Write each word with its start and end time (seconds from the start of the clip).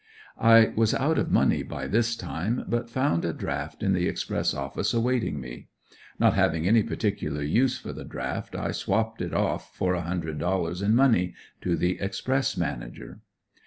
I 0.39 0.71
was 0.75 0.95
out 0.95 1.19
of 1.19 1.29
money 1.31 1.61
by 1.61 1.85
this 1.85 2.15
time, 2.15 2.65
but 2.67 2.89
found 2.89 3.23
a 3.23 3.31
draft 3.33 3.83
in 3.83 3.93
the 3.93 4.07
express 4.07 4.51
office 4.51 4.95
awaiting 4.95 5.39
me. 5.39 5.67
Not 6.17 6.33
having 6.33 6.67
any 6.67 6.81
particular 6.81 7.43
use 7.43 7.77
for 7.77 7.93
the 7.93 8.03
draft 8.03 8.55
I 8.55 8.71
swapped 8.71 9.21
it 9.21 9.31
off 9.31 9.75
for 9.75 9.93
a 9.93 10.01
hundred 10.01 10.39
dollars 10.39 10.81
in 10.81 10.95
money, 10.95 11.35
to 11.61 11.75
the 11.77 11.99
express 11.99 12.57
manager. 12.57 13.19